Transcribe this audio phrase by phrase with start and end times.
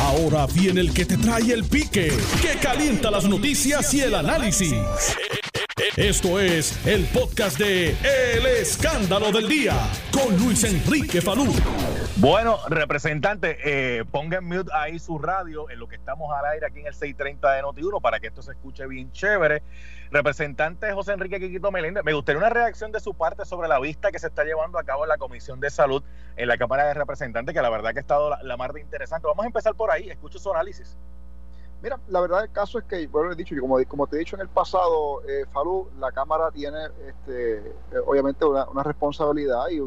[0.00, 4.74] Ahora viene el que te trae el pique, que calienta las noticias y el análisis.
[5.96, 9.74] Esto es el podcast de El Escándalo del Día
[10.12, 11.52] con Luis Enrique Falú.
[12.20, 16.66] Bueno, representante, eh, ponga en mute ahí su radio en lo que estamos al aire
[16.66, 19.62] aquí en el 630 de Noti1 para que esto se escuche bien chévere.
[20.10, 24.12] Representante José Enrique Quiquito Meléndez, me gustaría una reacción de su parte sobre la vista
[24.12, 26.02] que se está llevando a cabo en la Comisión de Salud
[26.36, 28.82] en la Cámara de Representantes, que la verdad que ha estado la, la más de
[28.82, 29.26] interesante.
[29.26, 30.98] Vamos a empezar por ahí, escucho su análisis.
[31.82, 34.36] Mira, la verdad del caso es que, bueno, he dicho, como, como te he dicho
[34.36, 37.72] en el pasado, eh, Falú, la Cámara tiene este, eh,
[38.06, 39.80] obviamente una, responsabilidad y,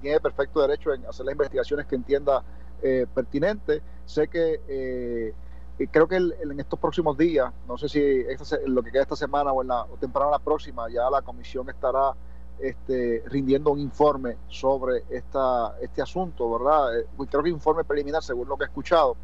[0.00, 2.42] tiene perfecto derecho en hacer las investigaciones que entienda
[2.82, 3.82] eh, pertinente.
[4.04, 4.60] Sé que
[5.78, 9.02] eh, creo que el, en estos próximos días, no sé si esta, lo que queda
[9.02, 12.14] esta semana o, en la, o temprano la próxima, ya la comisión estará
[12.58, 16.98] este, rindiendo un informe sobre esta, este asunto, ¿verdad?
[16.98, 19.16] Eh, creo que informe preliminar, según lo que he escuchado.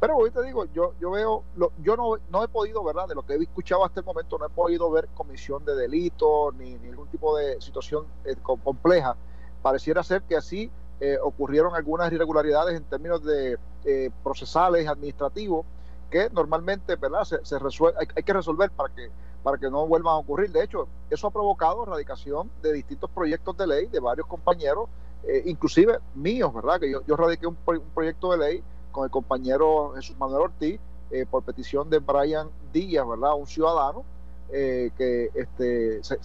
[0.00, 3.08] Pero hoy te digo, yo, yo veo, lo, yo no, no he podido, ¿verdad?
[3.08, 6.52] De lo que he escuchado hasta el momento, no he podido ver comisión de delito
[6.52, 9.16] ni, ni ningún tipo de situación eh, compleja.
[9.60, 15.66] Pareciera ser que así eh, ocurrieron algunas irregularidades en términos de eh, procesales, administrativos,
[16.10, 17.24] que normalmente, ¿verdad?
[17.24, 19.10] Se, se resuelve, hay, que resolver para que,
[19.42, 20.52] para que no vuelvan a ocurrir.
[20.52, 24.88] De hecho, eso ha provocado radicación de distintos proyectos de ley de varios compañeros,
[25.24, 26.78] eh, inclusive míos, ¿verdad?
[26.78, 28.64] Que yo, yo radiqué un, un proyecto de ley
[28.98, 30.80] con el compañero Jesús Manuel Ortiz,
[31.12, 33.36] eh, por petición de Brian Díaz, ¿verdad?
[33.36, 34.04] Un ciudadano
[34.50, 36.18] eh, que este, se,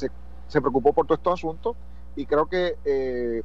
[0.47, 1.75] se, preocupó por todos estos asuntos
[2.15, 3.43] y creo que eh,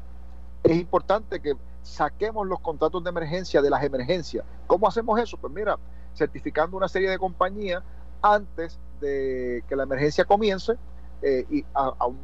[0.62, 4.47] es importante que saquemos los contratos de emergencia de las emergencias.
[4.67, 5.37] ¿Cómo hacemos eso?
[5.37, 5.77] Pues mira,
[6.15, 7.83] certificando una serie de compañías
[8.23, 10.73] antes de que la emergencia comience
[11.21, 12.19] eh, y a, a un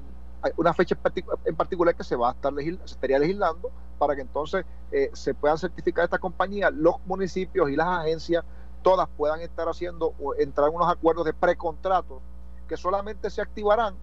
[0.56, 0.96] una fecha
[1.44, 5.10] en particular que se va a estar legisl se estaría legislando para que entonces eh,
[5.12, 8.44] se puedan certificar esta compañía, los municipios y las agencias,
[8.82, 12.20] todas puedan estar haciendo o entrar en unos acuerdos de precontratos
[12.68, 13.94] que solamente se activarán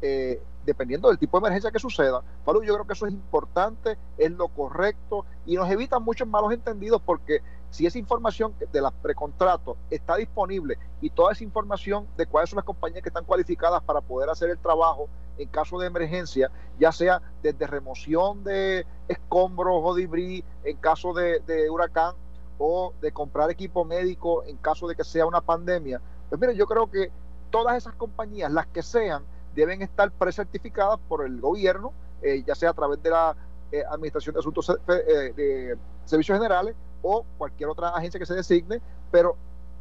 [0.00, 2.22] eh, dependiendo del tipo de emergencia que suceda.
[2.44, 6.52] Pablo, yo creo que eso es importante, es lo correcto y nos evita muchos malos
[6.52, 7.40] entendidos porque
[7.70, 12.58] si esa información de los precontratos está disponible y toda esa información de cuáles son
[12.58, 16.92] las compañías que están cualificadas para poder hacer el trabajo en caso de emergencia, ya
[16.92, 22.14] sea desde remoción de escombros o debris en caso de, de huracán
[22.58, 26.66] o de comprar equipo médico en caso de que sea una pandemia, pues mire, yo
[26.66, 27.10] creo que
[27.50, 32.70] todas esas compañías, las que sean, deben estar precertificadas por el gobierno, eh, ya sea
[32.70, 33.36] a través de la
[33.72, 38.80] eh, Administración de Asuntos eh, de Servicios Generales o cualquier otra agencia que se designe,
[39.10, 39.36] pero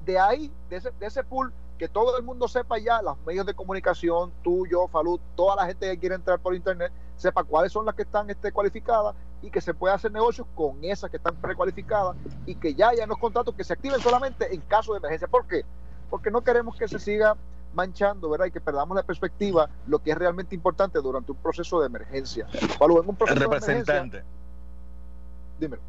[0.05, 3.45] de ahí, de ese, de ese pool, que todo el mundo sepa ya, los medios
[3.45, 7.71] de comunicación, tú, yo, Falud, toda la gente que quiere entrar por internet, sepa cuáles
[7.71, 11.17] son las que están este, cualificadas y que se pueda hacer negocios con esas que
[11.17, 14.99] están precualificadas y que ya hayan los contratos que se activen solamente en caso de
[14.99, 15.27] emergencia.
[15.27, 15.63] ¿Por qué?
[16.09, 17.35] Porque no queremos que se siga
[17.73, 18.47] manchando, ¿verdad?
[18.47, 22.47] Y que perdamos la perspectiva, lo que es realmente importante durante un proceso de emergencia.
[22.79, 24.17] Falud, en un proceso El representante.
[24.17, 24.23] De
[25.59, 25.81] dímelo.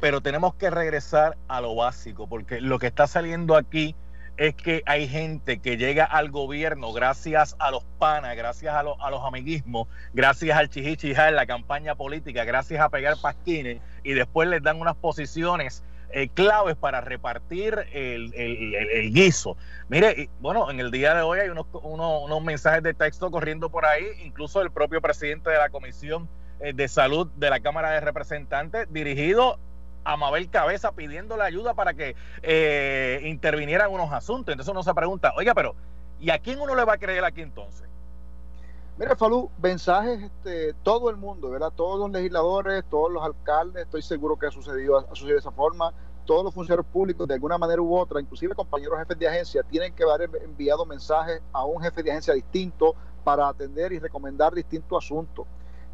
[0.00, 3.94] Pero tenemos que regresar a lo básico, porque lo que está saliendo aquí
[4.36, 9.00] es que hay gente que llega al gobierno gracias a los panas, gracias a, lo,
[9.02, 14.12] a los amiguismos, gracias al chichichijá en la campaña política, gracias a pegar pasquines y
[14.12, 15.84] después les dan unas posiciones
[16.14, 19.56] eh, claves para repartir el, el, el, el, guiso.
[19.88, 23.70] Mire, bueno, en el día de hoy hay unos, unos, unos mensajes de texto corriendo
[23.70, 26.28] por ahí, incluso el propio presidente de la Comisión
[26.60, 29.58] eh, de Salud de la Cámara de Representantes, dirigido
[30.04, 34.52] a Mabel Cabeza pidiéndole ayuda para que eh, intervinieran unos asuntos.
[34.52, 35.74] Entonces uno se pregunta, oiga, pero
[36.20, 37.88] ¿y a quién uno le va a creer aquí entonces?
[38.98, 41.72] Mira, Falú, mensajes, este, todo el mundo, ¿verdad?
[41.74, 45.50] Todos los legisladores, todos los alcaldes, estoy seguro que ha sucedido, ha sucedido de esa
[45.50, 45.92] forma.
[46.26, 49.92] Todos los funcionarios públicos, de alguna manera u otra, inclusive compañeros jefes de agencia, tienen
[49.92, 55.04] que haber enviado mensajes a un jefe de agencia distinto para atender y recomendar distintos
[55.04, 55.46] asuntos.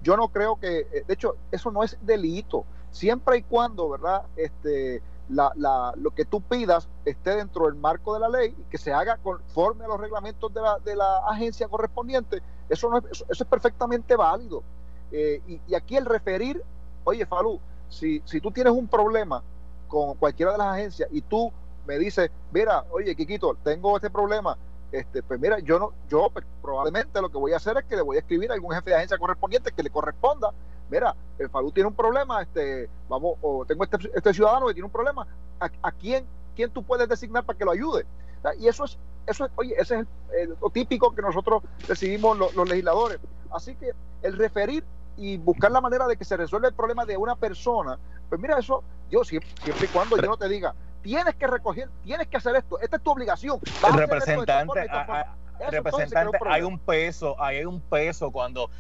[0.02, 2.66] Yo no creo que, eh, de hecho, eso no es delito
[2.98, 4.22] siempre y cuando, ¿verdad?
[4.36, 8.62] Este, la, la, lo que tú pidas esté dentro del marco de la ley y
[8.70, 12.98] que se haga conforme a los reglamentos de la, de la agencia correspondiente, eso, no
[12.98, 14.62] es, eso, eso es perfectamente válido.
[15.12, 16.62] Eh, y, y, aquí el referir,
[17.04, 19.42] oye, Falú, si, si tú tienes un problema
[19.86, 21.52] con cualquiera de las agencias y tú
[21.86, 24.58] me dices, mira, oye, Kikito, tengo este problema,
[24.92, 27.96] este, pues mira, yo no, yo pues, probablemente lo que voy a hacer es que
[27.96, 30.52] le voy a escribir a algún jefe de agencia correspondiente que le corresponda
[30.90, 34.86] mira, el Falú tiene un problema, este, vamos, o tengo este, este ciudadano que tiene
[34.86, 35.26] un problema,
[35.60, 36.26] ¿a, a quién,
[36.56, 38.06] quién tú puedes designar para que lo ayude?
[38.58, 42.38] Y eso es, eso es, oye, ese es el, el, lo típico que nosotros decidimos
[42.38, 43.18] los, los, legisladores.
[43.50, 43.92] Así que
[44.22, 44.84] el referir
[45.16, 47.98] y buscar la manera de que se resuelva el problema de una persona,
[48.28, 51.88] pues mira, eso, yo siempre, siempre y cuando yo no te diga, tienes que recoger,
[52.04, 53.60] tienes que hacer esto, esta es tu obligación.
[53.86, 54.86] El representante,
[55.70, 58.70] representante, hay un peso, hay un peso cuando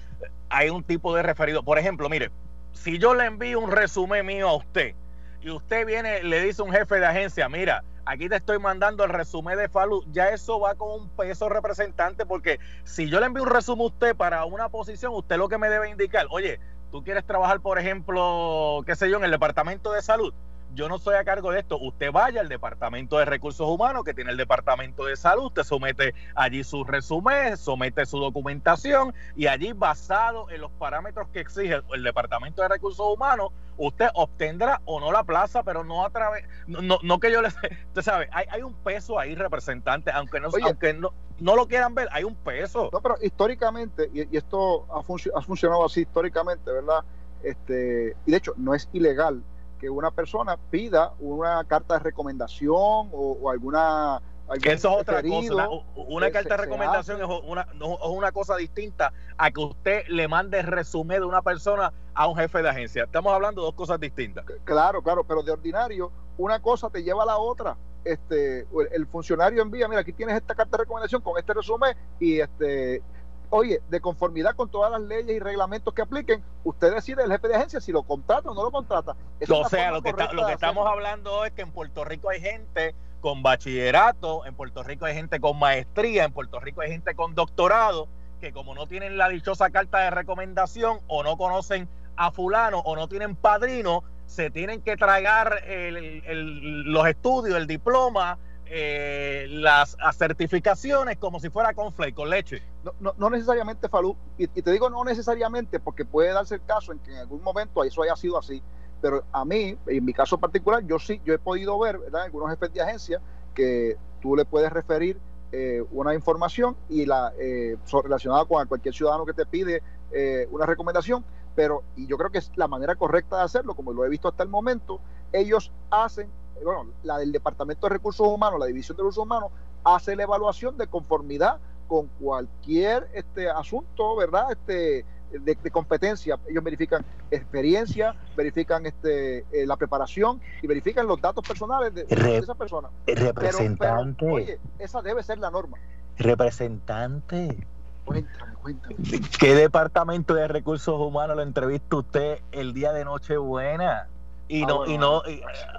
[0.48, 1.62] hay un tipo de referido.
[1.62, 2.30] Por ejemplo, mire,
[2.72, 4.94] si yo le envío un resumen mío a usted
[5.40, 9.04] y usted viene, le dice a un jefe de agencia, mira, aquí te estoy mandando
[9.04, 13.26] el resumen de Falú, ya eso va con un peso representante, porque si yo le
[13.26, 16.58] envío un resumen a usted para una posición, usted lo que me debe indicar, oye,
[16.90, 20.32] tú quieres trabajar, por ejemplo, qué sé yo, en el departamento de salud,
[20.78, 21.76] yo no estoy a cargo de esto.
[21.76, 26.14] Usted vaya al Departamento de Recursos Humanos, que tiene el Departamento de Salud, usted somete
[26.36, 32.02] allí su resumen, somete su documentación y allí basado en los parámetros que exige el
[32.04, 36.98] Departamento de Recursos Humanos, usted obtendrá o no la plaza, pero no a través, no,
[37.02, 37.48] no, que yo le
[37.88, 41.96] usted sabe, hay, hay un peso ahí representante, aunque no, aunque no, no lo quieran
[41.96, 42.88] ver, hay un peso.
[42.92, 47.02] No, pero históricamente, y, esto ha, ha funcionado así históricamente, ¿verdad?
[47.42, 49.42] Este, y de hecho, no es ilegal
[49.78, 54.20] que una persona pida una carta de recomendación o, alguna
[54.62, 55.68] que eso es otra cosa.
[55.94, 60.62] Una, carta de recomendación es una, es una cosa distinta a que usted le mande
[60.62, 63.04] resumen de una persona a un jefe de agencia.
[63.04, 64.46] Estamos hablando de dos cosas distintas.
[64.64, 67.76] Claro, claro, pero de ordinario, una cosa te lleva a la otra.
[68.04, 72.40] Este, el funcionario envía, mira, aquí tienes esta carta de recomendación con este resumen y
[72.40, 73.02] este
[73.50, 77.48] oye, de conformidad con todas las leyes y reglamentos que apliquen, usted decide el jefe
[77.48, 79.16] de agencia si lo contrata o no lo contrata.
[79.48, 82.94] o sea, lo que, lo que estamos hablando es que en Puerto Rico hay gente
[83.20, 87.34] con bachillerato, en Puerto Rico hay gente con maestría, en Puerto Rico hay gente con
[87.34, 88.08] doctorado,
[88.40, 92.96] que como no tienen la dichosa carta de recomendación o no conocen a fulano o
[92.96, 98.38] no tienen padrino, se tienen que tragar los estudios, el diploma,
[98.70, 102.62] eh, las certificaciones como si fuera con flake, con leche.
[103.00, 106.98] No, no, necesariamente, Falú, y, te digo no necesariamente porque puede darse el caso en
[107.00, 108.62] que en algún momento eso haya sido así,
[109.00, 112.22] pero a mí, en mi caso particular, yo sí, yo he podido ver, ¿verdad?
[112.22, 113.20] Algunos jefes de agencia
[113.54, 115.18] que tú le puedes referir
[115.50, 119.82] eh, una información y la eh, relacionada con cualquier ciudadano que te pide
[120.12, 121.24] eh, una recomendación,
[121.54, 124.28] pero y yo creo que es la manera correcta de hacerlo, como lo he visto
[124.28, 125.00] hasta el momento,
[125.32, 126.30] ellos hacen
[126.64, 129.50] bueno, la del Departamento de Recursos Humanos, la División de Recursos Humanos,
[129.84, 134.52] hace la evaluación de conformidad con cualquier este asunto, ¿verdad?
[134.52, 136.38] Este, de, competencia.
[136.48, 142.06] Ellos verifican experiencia, verifican este, eh, la preparación y verifican los datos personales de,
[142.36, 142.88] esa persona.
[143.06, 144.26] Representante.
[144.26, 145.78] oye, esa debe ser la norma.
[146.16, 147.66] Representante.
[148.04, 148.94] Cuéntame, cuéntame.
[149.38, 154.08] ¿Qué departamento de recursos humanos lo entrevista usted el día de Nochebuena?
[154.48, 155.22] Y ah, no, y no,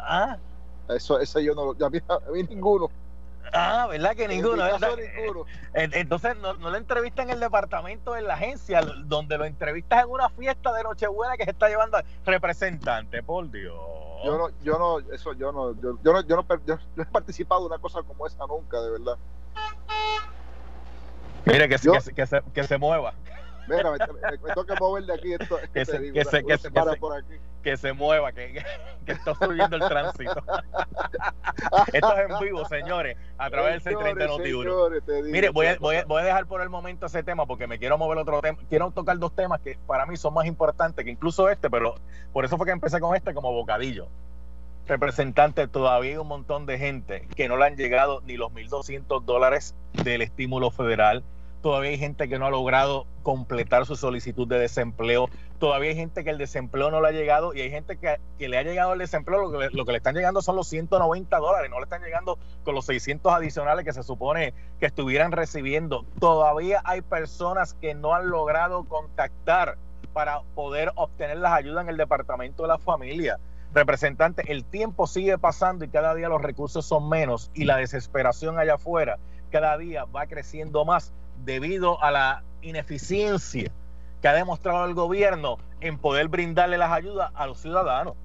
[0.08, 0.38] ah,
[0.90, 2.02] eso, ese yo no, ya vi,
[2.44, 2.90] ninguno.
[3.52, 4.64] Ah, ¿verdad que ninguno?
[5.74, 10.10] Entonces, no, no le entrevista en el departamento, en la agencia, donde lo entrevistas en
[10.12, 13.76] una fiesta de Nochebuena que se está llevando representante, por Dios.
[14.24, 17.06] Yo no, yo no, eso yo no, yo, yo no, yo no, yo no he
[17.06, 19.18] participado de una cosa como esa nunca, de verdad.
[21.46, 23.14] Mire, que, que, que, se, que se mueva.
[23.70, 25.34] Mira, me, toca mover de aquí.
[25.34, 27.36] Esto, que, se, que, se, que, se, por aquí.
[27.62, 28.64] que se mueva, que,
[29.06, 30.44] que está subiendo el tránsito.
[31.94, 36.06] esto es en vivo, señores, a través del 630 Noti Mire, voy a, voy, a,
[36.06, 38.58] voy a dejar por el momento ese tema porque me quiero mover otro tema.
[38.70, 41.96] Quiero tocar dos temas que para mí son más importantes que incluso este, pero
[42.34, 44.08] por eso fue que empecé con este como bocadillo
[44.90, 49.24] representante, todavía hay un montón de gente que no le han llegado ni los 1.200
[49.24, 51.24] dólares del estímulo federal
[51.62, 56.24] todavía hay gente que no ha logrado completar su solicitud de desempleo, todavía hay gente
[56.24, 59.00] que el desempleo no le ha llegado y hay gente que, le ha llegado el
[59.00, 62.02] desempleo, lo que, lo que le están llegando son los 190 dólares, no le están
[62.02, 66.06] llegando con los 600 adicionales que se supone que estuvieran recibiendo.
[66.20, 69.78] Todavía hay personas que no han logrado contactar
[70.14, 73.38] para poder obtener las ayudas en el Departamento de la Familia.
[73.74, 78.58] Representante, el tiempo sigue pasando y cada día los recursos son menos y la desesperación
[78.58, 83.72] allá afuera cada día va creciendo más debido a la ineficiencia
[84.22, 88.16] que ha demostrado el gobierno en poder brindarle las ayudas a los ciudadanos.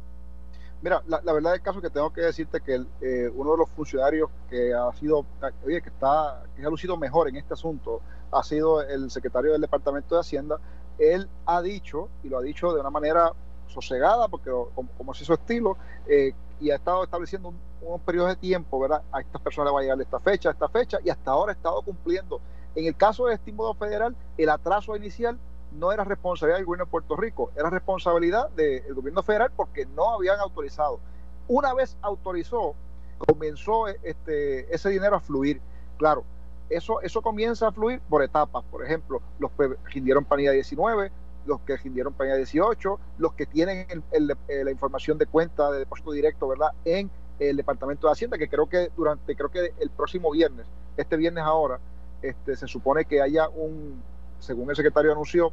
[0.83, 4.29] Mira, la, verdad del caso que tengo que decirte que eh, uno de los funcionarios
[4.51, 5.25] que ha sido,
[5.65, 9.63] oye, que está, que ha lucido mejor en este asunto, ha sido el secretario del
[9.63, 10.59] Departamento de Hacienda.
[10.99, 13.33] Él ha dicho, y lo ha dicho de una manera
[13.67, 18.37] sosegada, porque como, es su estilo, eh, y ha estado estableciendo un, unos periodos de
[18.37, 19.03] tiempo, ¿verdad?
[19.11, 21.55] A estas personas le va a llegar esta fecha, esta fecha, y hasta ahora ha
[21.55, 22.41] estado cumpliendo
[22.75, 25.39] en el caso del estímulo federal, el atraso inicial
[25.73, 30.15] no era responsabilidad del gobierno de Puerto Rico, era responsabilidad del gobierno federal porque no
[30.15, 31.01] habían autorizado.
[31.49, 32.75] Una vez autorizó,
[33.19, 35.61] comenzó este, ese dinero a fluir.
[35.99, 36.25] Claro,
[36.71, 38.65] eso, eso comienza a fluir por etapas.
[38.71, 41.11] Por ejemplo, los que rindieron planilla 19,
[41.47, 46.49] los que rindieron planilla 18, los que tienen la información de cuenta de depósito directo,
[46.49, 46.71] ¿verdad?
[46.85, 50.67] En el Departamento de Hacienda, que creo que durante, creo que el próximo viernes,
[50.97, 51.81] este viernes ahora,
[52.29, 54.03] este, se supone que haya un,
[54.39, 55.53] según el secretario anunció,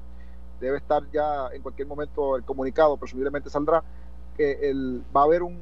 [0.60, 3.84] debe estar ya en cualquier momento el comunicado, presumiblemente saldrá,
[4.38, 5.60] que el, va a haber un,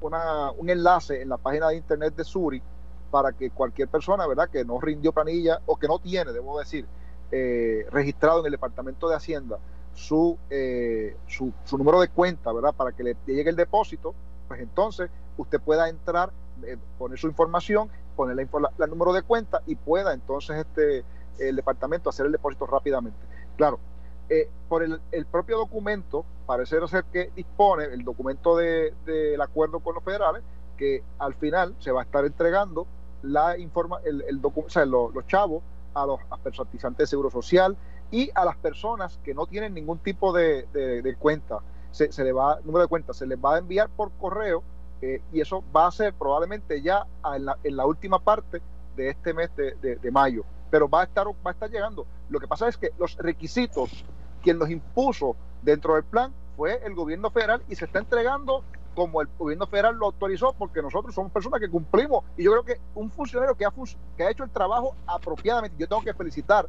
[0.00, 2.62] un enlace en la página de internet de Suri
[3.10, 6.86] para que cualquier persona, ¿verdad?, que no rindió planilla o que no tiene, debo decir,
[7.30, 9.58] eh, registrado en el Departamento de Hacienda
[9.94, 14.14] su, eh, su, su, número de cuenta, ¿verdad?, para que le llegue el depósito,
[14.48, 16.32] pues entonces usted pueda entrar,
[16.64, 21.04] eh, poner su información, poner la, número de cuenta y pueda entonces este
[21.38, 23.18] el departamento hacer el depósito rápidamente.
[23.56, 23.80] Claro,
[24.28, 29.94] eh, por el, propio documento, parece ser que dispone el documento del de, acuerdo con
[29.94, 30.42] los federales,
[30.76, 32.86] que al final se va a estar entregando
[33.22, 35.62] la informa, el, el o los, chavos
[35.94, 37.76] a los participantes de Seguro Social
[38.10, 41.58] y a las personas que no tienen ningún tipo de, de, cuenta.
[41.90, 44.62] Se, se, le va, número de cuenta, se les va a enviar por correo
[45.02, 47.04] eh, y eso va a ser probablemente ya
[47.34, 48.62] en la, en la última parte
[48.96, 52.06] de este mes de, de, mayo, pero va a, estar, va a estar llegando.
[52.30, 54.04] Lo que pasa es que los requisitos,
[54.42, 58.62] quien los impuso dentro del plan fue el gobierno federal y se está entregando
[58.94, 62.24] como el gobierno federal lo autorizó, porque nosotros somos personas que cumplimos.
[62.36, 63.72] Y yo creo que un funcionario que ha,
[64.16, 66.68] que ha hecho el trabajo apropiadamente, yo tengo que felicitar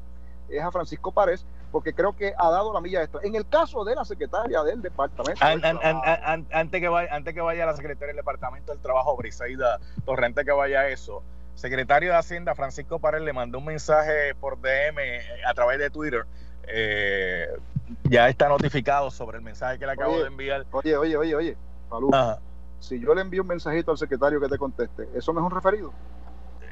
[0.49, 3.21] es a Francisco Párez, porque creo que ha dado la milla extra.
[3.23, 5.43] En el caso de la secretaria del departamento.
[5.43, 10.51] antes, que vaya, antes que vaya la secretaria del departamento del trabajo, Briseida Torrente, que
[10.51, 11.23] vaya a eso.
[11.55, 15.89] Secretario de Hacienda Francisco Párez le mandó un mensaje por DM eh, a través de
[15.89, 16.25] Twitter.
[16.67, 17.47] Eh,
[18.03, 20.65] ya está notificado sobre el mensaje que le acabo de enviar.
[20.71, 21.57] Oye, oye, oye, oye,
[22.79, 25.51] Si yo le envío un mensajito al secretario que te conteste, ¿eso me es un
[25.51, 25.93] referido?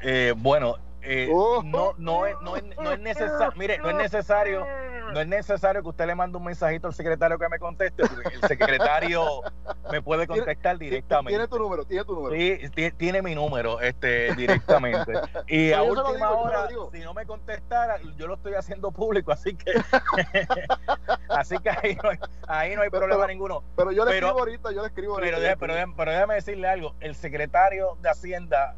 [0.02, 1.62] Eh, bueno, eh, oh.
[1.64, 4.64] no, no, es, no, es, no es necesario, mire, no es necesario,
[5.12, 8.36] no es necesario que usted le mande un mensajito al secretario que me conteste, porque
[8.36, 9.42] el secretario
[9.90, 11.30] me puede contestar directamente.
[11.30, 12.36] Tiene tu número, tiene tu número.
[12.36, 15.12] Sí, tiene mi número, este, directamente.
[15.48, 19.72] Y a última hora, si no me contestara, yo lo estoy haciendo público, así que,
[21.28, 23.64] así que ahí no hay, ahí no hay problema ninguno.
[23.76, 25.36] Pero yo le escribo ahorita, yo le escribo ahorita.
[25.36, 28.76] Pero, pero, pero déjame decirle algo, el secretario de Hacienda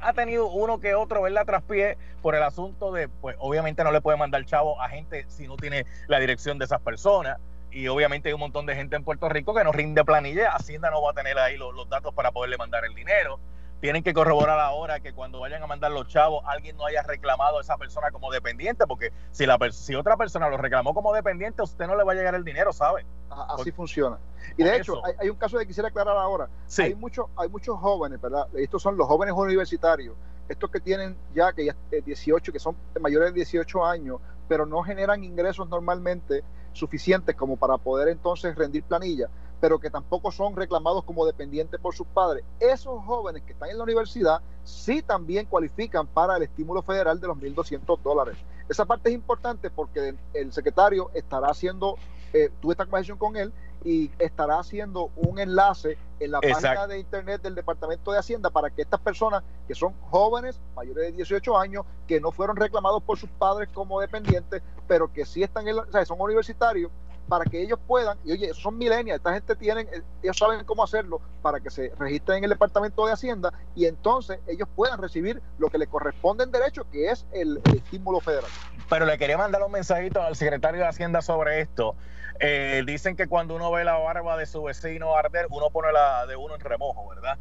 [0.00, 1.44] ha tenido uno que otro, ¿verdad?
[1.44, 5.46] Traspié por el asunto de, pues obviamente no le puede mandar chavo a gente si
[5.46, 7.38] no tiene la dirección de esas personas.
[7.70, 10.52] Y obviamente hay un montón de gente en Puerto Rico que no rinde planilla.
[10.52, 13.38] Hacienda no va a tener ahí los, los datos para poderle mandar el dinero
[13.80, 17.58] tienen que corroborar ahora que cuando vayan a mandar los chavos alguien no haya reclamado
[17.58, 21.60] a esa persona como dependiente, porque si la si otra persona lo reclamó como dependiente,
[21.60, 23.06] a usted no le va a llegar el dinero, ¿sabe?
[23.30, 24.18] Así funciona.
[24.56, 26.48] Y de hecho, hay, un caso que quisiera aclarar ahora.
[26.78, 28.48] Hay muchos hay muchos jóvenes, ¿verdad?
[28.54, 30.16] Estos son los jóvenes universitarios,
[30.48, 34.66] estos que tienen ya que ya 18, eh, que son mayores de 18 años, pero
[34.66, 36.42] no generan ingresos normalmente
[36.72, 39.28] suficientes como para poder entonces rendir planilla
[39.60, 42.44] pero que tampoco son reclamados como dependientes por sus padres.
[42.60, 47.26] Esos jóvenes que están en la universidad sí también cualifican para el estímulo federal de
[47.26, 48.36] los 1.200 dólares.
[48.68, 51.96] Esa parte es importante porque el secretario estará haciendo,
[52.32, 53.52] eh, tuve esta conversación con él
[53.84, 58.70] y estará haciendo un enlace en la página de internet del Departamento de Hacienda para
[58.70, 63.18] que estas personas que son jóvenes, mayores de 18 años, que no fueron reclamados por
[63.18, 66.90] sus padres como dependientes, pero que sí están en o sea, son universitarios,
[67.28, 70.64] para que ellos puedan, y oye, esos son milenios, esta gente tienen, eh, ellos saben
[70.64, 75.00] cómo hacerlo para que se registren en el Departamento de Hacienda y entonces ellos puedan
[75.00, 78.50] recibir lo que les corresponde en derecho, que es el, estímulo federal.
[78.88, 81.94] Pero le quería mandar un mensajito al secretario de Hacienda sobre esto.
[82.40, 86.26] Eh, dicen que cuando uno ve la barba de su vecino arder, uno pone la
[86.26, 87.36] de uno en remojo, ¿verdad?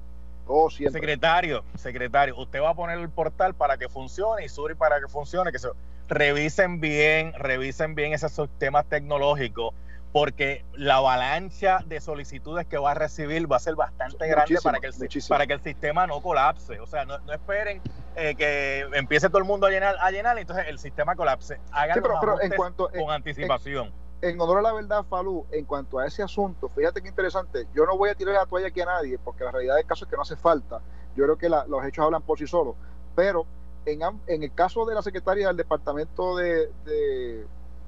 [0.49, 5.01] Oh, secretario, secretario, usted va a poner el portal para que funcione y Suri para
[5.01, 5.67] que funcione, que se
[6.07, 9.73] revisen bien, revisen bien esos temas tecnológicos,
[10.11, 14.79] porque la avalancha de solicitudes que va a recibir va a ser bastante grande para
[14.79, 14.93] que, el,
[15.27, 16.79] para que el sistema no colapse.
[16.79, 17.81] O sea, no, esperen
[18.15, 21.59] eh, que empiece todo el mundo a llenar, a llenar, y entonces el sistema colapse.
[21.71, 22.01] Hagan
[22.41, 23.91] en cuanto, con anticipación.
[24.21, 27.85] En, honor a la verdad, Falú, en cuanto a ese asunto, fíjate qué interesante, yo
[27.85, 30.09] no voy a tirar la toalla aquí a nadie, porque la realidad del caso es
[30.09, 30.81] que no hace falta.
[31.15, 32.75] Yo creo que los hechos hablan por sí solos,
[33.15, 33.45] pero
[33.87, 36.69] en, el caso de la secretaria del Departamento de,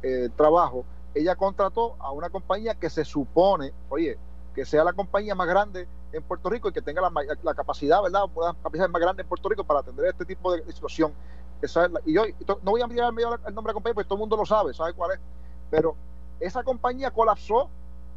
[0.02, 4.18] eh, Trabajo, ella contrató a una compañía que se supone, oye,
[4.56, 8.24] que sea la compañía más grande en Puerto Rico y que tenga la, capacidad, ¿verdad?
[8.36, 11.14] La capacidad más grande en Puerto Rico para atender este tipo de situación.
[12.06, 12.24] y yo
[12.64, 14.74] no voy a enviar el nombre de la compañía porque todo el mundo lo sabe,
[14.74, 15.20] sabe cuál es.
[15.70, 15.96] Pero
[16.40, 17.70] esa compañía colapsó.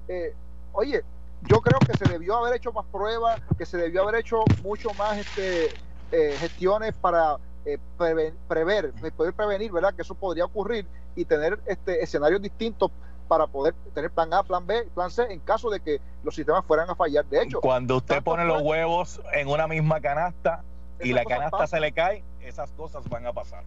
[0.08, 0.34] Eh,
[0.72, 1.02] oye,
[1.42, 4.92] yo creo que se debió haber hecho más pruebas, que se debió haber hecho mucho
[4.94, 5.66] más este,
[6.12, 9.94] eh, gestiones para eh, prever, poder prevenir, ¿verdad?
[9.94, 12.90] Que eso podría ocurrir y tener este escenarios distintos
[13.28, 16.64] para poder tener plan A, plan B, plan C en caso de que los sistemas
[16.66, 17.24] fueran a fallar.
[17.26, 20.62] De hecho, cuando usted pone los huevos en una misma canasta
[21.00, 23.64] y la canasta se le cae, esas cosas van a pasar.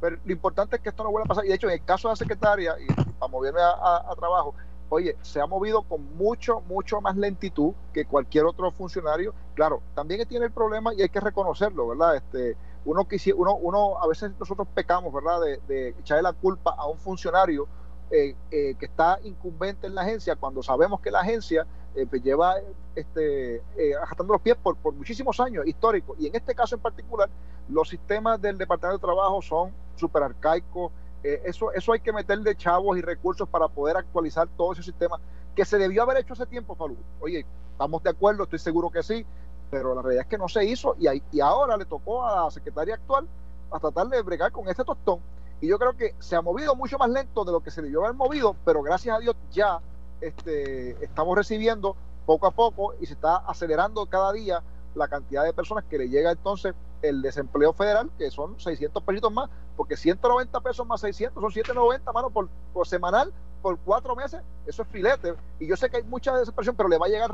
[0.00, 1.44] Pero lo importante es que esto no vuelva a pasar.
[1.44, 4.54] Y de hecho, en el caso de la secretaria, y para moverme a, trabajo,
[4.88, 9.34] oye, se ha movido con mucho, mucho más lentitud que cualquier otro funcionario.
[9.54, 12.16] Claro, también tiene el problema y hay que reconocerlo, ¿verdad?
[12.16, 13.06] Este, uno,
[13.36, 17.68] uno, uno a veces nosotros pecamos, ¿verdad?, de, de echarle la culpa a un funcionario
[18.10, 22.22] eh, eh, que está incumbente en la agencia cuando sabemos que la agencia eh, pues
[22.22, 22.54] lleva
[22.94, 23.92] este, eh,
[24.26, 26.16] los pies por, por muchísimos años históricos.
[26.18, 27.28] Y en este caso en particular,
[27.68, 30.90] los sistemas del Departamento de Trabajo son súper arcaicos.
[31.22, 35.20] eso, eso hay que meterle chavos y recursos para poder actualizar todo ese sistema
[35.54, 36.96] que se debió haber hecho hace tiempo, Falú.
[37.20, 39.26] Oye, estamos de acuerdo, estoy seguro que sí,
[39.70, 42.50] pero la realidad es que no se hizo y, y ahora le tocó a la
[42.50, 43.28] secretaria actual
[43.70, 45.20] a tratar de bregar con este tostón.
[45.60, 48.04] Y yo creo que se ha movido mucho más lento de lo que se debió
[48.04, 49.80] haber movido, pero gracias a Dios ya
[50.20, 51.96] este, estamos recibiendo
[52.26, 54.62] poco a poco y se está acelerando cada día
[54.94, 59.32] la cantidad de personas que le llega entonces el desempleo federal, que son 600 pesitos
[59.32, 64.40] más, porque 190 pesos más 600 son 790, mano, por, por semanal, por cuatro meses,
[64.66, 65.34] eso es filete.
[65.58, 67.30] Y yo sé que hay mucha desesperación, pero le va a llegar,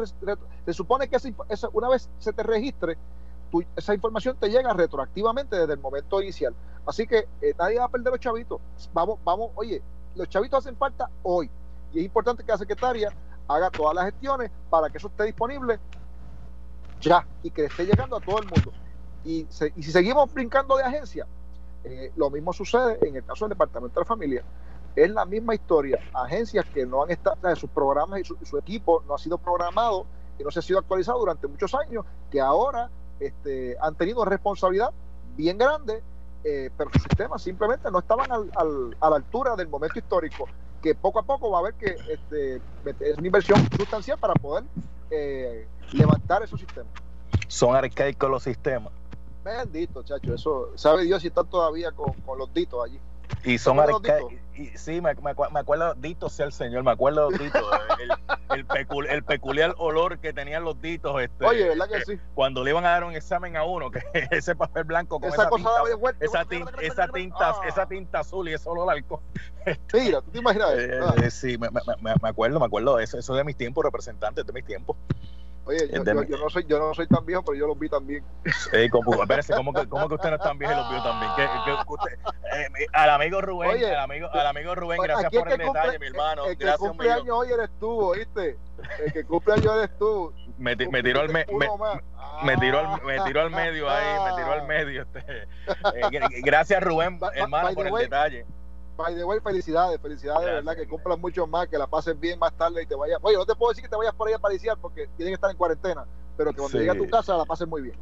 [0.64, 1.16] se supone que
[1.72, 2.96] una vez se te registre,
[3.76, 6.54] esa información te llega retroactivamente desde el momento inicial.
[6.86, 8.60] Así que eh, nadie va a perder los chavitos.
[8.92, 9.82] Vamos, vamos, oye,
[10.14, 11.50] los chavitos hacen falta hoy.
[11.92, 13.12] Y es importante que la secretaria
[13.48, 15.78] haga todas las gestiones para que eso esté disponible
[17.00, 18.72] ya y que esté llegando a todo el mundo.
[19.24, 21.26] Y, si seguimos brincando de agencia,
[21.84, 24.44] eh, lo mismo sucede en el caso del Departamento de la Familia.
[24.96, 25.98] Es la misma historia.
[26.12, 30.06] Agencias que no han estado, en sus programas y su, equipo no ha sido programado
[30.38, 34.90] y no se ha sido actualizado durante muchos años, que ahora este, han tenido responsabilidad
[35.36, 36.02] bien grande,
[36.44, 38.50] eh, pero sus sistemas simplemente no estaban al,
[39.00, 40.46] a la altura del momento histórico,
[40.82, 42.56] que poco a poco va a haber que este,
[43.00, 44.64] es una inversión sustancial para poder
[45.10, 46.92] eh, levantar esos sistemas.
[47.48, 48.92] Son arcaicos los sistemas.
[49.42, 52.98] Bendito, chacho, eso sabe Dios si están todavía con, con los ditos allí.
[53.42, 53.78] Y son
[54.56, 57.58] y, sí, me, me, acuerdo, Dito sea el señor, me acuerdo Dito,
[58.50, 58.64] el,
[59.08, 61.20] el, peculiar olor que tenían los Ditos.
[61.20, 62.20] Este, Oye, ¿verdad que sí?
[62.34, 65.50] Cuando le iban a dar un examen a uno, que ese papel blanco con esa,
[65.50, 65.70] tinta,
[66.20, 69.20] esa, tinta, esa, tinta, esa tinta azul y ese olor alcohol.
[69.92, 70.70] Mira, ¿tú te imaginas?
[70.76, 71.30] Eh, ah.
[71.30, 74.96] sí, me, me, acuerdo, me acuerdo, eso, eso de mis tiempos, representantes de mis tiempos.
[75.66, 78.22] Oye, yo, no soy, yo no soy tan viejo, pero yo los vi también.
[78.70, 81.02] Sí, como, espérese, ¿cómo que, ¿cómo que usted no es tan viejo y los vio
[81.02, 81.32] también?
[81.38, 86.46] Eh, al amigo Rubén, al, amigo, al amigo Rubén, gracias por el detalle, mi hermano.
[86.46, 88.58] El, que cumple años hoy eres tú, ¿oíste?
[89.04, 90.32] El que cumple años eres tú.
[90.58, 91.68] Me, me tiró al me, me,
[92.44, 95.02] me, tiró al, me tiró al medio ahí, me tiró al medio.
[95.02, 95.42] Este.
[95.94, 96.10] Eh,
[96.42, 98.46] gracias Rubén, hermano, por el detalle.
[98.96, 102.38] By the way, felicidades, felicidades, de verdad, que cumplan mucho más, que la pases bien
[102.38, 103.18] más tarde y te vayas.
[103.22, 105.34] Oye, no te puedo decir que te vayas por ahí a pariciar porque tienen que
[105.34, 106.04] estar en cuarentena,
[106.36, 107.98] pero que cuando llegue a tu casa la pases muy bien.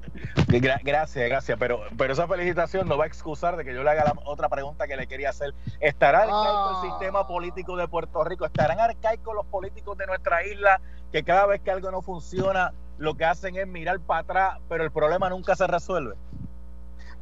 [0.83, 4.05] gracias, gracias, pero, pero esa felicitación no va a excusar de que yo le haga
[4.05, 5.55] la otra pregunta que le quería hacer.
[5.81, 6.83] ¿Estará arcaico el ah.
[6.83, 8.45] sistema político de Puerto Rico?
[8.45, 13.15] ¿Estarán arcaicos los políticos de nuestra isla que cada vez que algo no funciona lo
[13.15, 16.17] que hacen es mirar para atrás, pero el problema nunca se resuelve?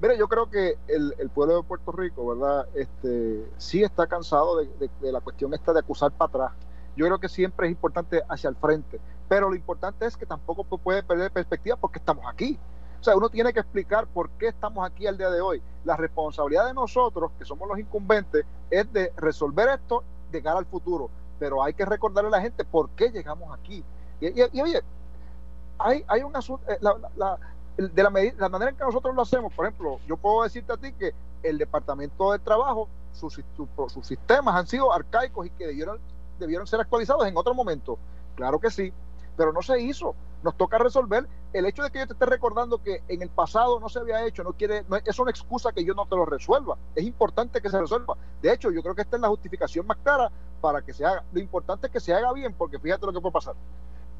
[0.00, 2.66] Mira, yo creo que el, pueblo de Puerto Rico, ¿verdad?
[2.74, 6.52] Este, sí está cansado de, la cuestión esta de acusar para atrás.
[6.96, 10.64] Yo creo que siempre es importante hacia el frente, pero lo importante es que tampoco
[10.64, 12.58] puede perder perspectiva porque estamos aquí.
[12.98, 15.62] O sea, uno tiene que explicar por qué estamos aquí al día de hoy.
[15.84, 20.66] La responsabilidad de nosotros, que somos los incumbentes, es de resolver esto de cara al
[20.66, 21.10] futuro.
[21.38, 23.84] Pero hay que recordarle a la gente por qué llegamos aquí.
[24.20, 24.82] Y, oye,
[25.78, 27.38] hay, hay un asunto, eh, la,
[27.88, 30.77] de la, la, manera en que nosotros lo hacemos, por ejemplo, yo puedo decirte a
[30.77, 35.99] ti que el Departamento de Trabajo, sus, sus, sistemas han sido arcaicos y que debieron,
[36.38, 37.99] debieron ser actualizados en otro momento.
[38.37, 38.93] Claro que sí,
[39.37, 40.14] pero no se hizo.
[40.43, 41.27] Nos toca resolver.
[41.53, 44.25] El hecho de que yo te esté recordando que en el pasado no se había
[44.25, 46.79] hecho, no quiere, no, es una excusa que yo no te lo resuelva.
[46.95, 48.16] Es importante que se resuelva.
[48.40, 51.25] De hecho, yo creo que esta es la justificación más clara para que se haga.
[51.33, 53.55] Lo importante es que se haga bien, porque fíjate lo que puede pasar.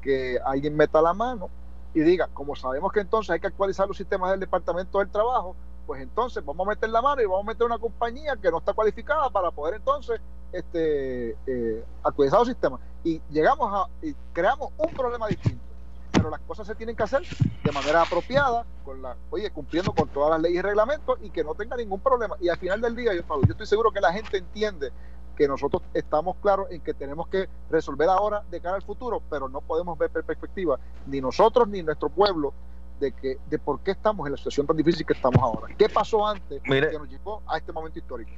[0.01, 1.49] Que alguien meta la mano,
[1.93, 5.55] y diga, como sabemos que entonces hay que actualizar los sistemas del Departamento del Trabajo,
[5.85, 8.59] pues entonces vamos a meter la mano y vamos a meter una compañía que no
[8.59, 12.79] está cualificada para poder entonces este, eh, actualizar los sistemas.
[13.03, 15.63] Y llegamos a, y creamos un problema distinto.
[16.11, 17.23] Pero las cosas se tienen que hacer
[17.63, 21.43] de manera apropiada, con la, oye, cumpliendo con todas las leyes y reglamentos y que
[21.43, 22.35] no tenga ningún problema.
[22.39, 24.91] Y al final del día, yo, yo estoy seguro que la gente entiende
[25.35, 29.49] que nosotros estamos claros en que tenemos que resolver ahora de cara al futuro, pero
[29.49, 32.53] no podemos ver perspectiva, ni nosotros ni nuestro pueblo,
[32.99, 35.73] de que de por qué estamos en la situación tan difícil que estamos ahora.
[35.75, 38.31] ¿Qué pasó antes que nos llevó a este momento histórico?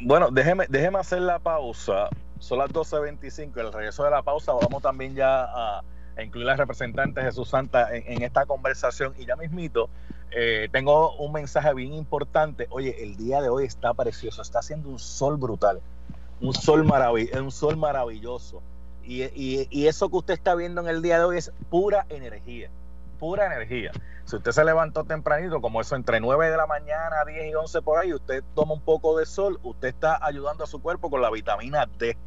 [0.00, 4.82] Bueno, déjeme, déjeme hacer la pausa son las 12.25, el regreso de la pausa, vamos
[4.82, 5.82] también ya a,
[6.22, 9.88] incluir al representante Jesús Santa en, esta conversación y ya mismito.
[10.30, 12.66] Eh, tengo un mensaje bien importante.
[12.70, 15.80] Oye, el día de hoy está precioso, está haciendo un sol brutal,
[16.40, 16.90] un sol,
[17.40, 18.62] un sol maravilloso.
[19.02, 22.68] Y, y, eso que usted está viendo en el día de hoy es pura energía,
[23.18, 23.90] pura energía.
[24.26, 27.80] Si usted se levantó tempranito, como eso entre 9 de la mañana, 10 y 11
[27.80, 31.22] por ahí, usted toma un poco de sol, usted está ayudando a su cuerpo con
[31.22, 32.18] la vitamina D.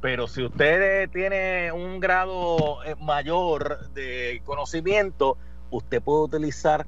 [0.00, 5.36] Pero si usted tiene un grado eh, mayor de conocimiento,
[5.72, 6.86] usted puede utilizar